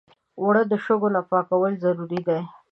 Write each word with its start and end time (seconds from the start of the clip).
اوړه 0.39 0.63
د 0.71 0.73
شګو 0.83 1.09
نه 1.15 1.21
پاکول 1.29 1.73
ضروري 1.83 2.19
دي 2.27 2.39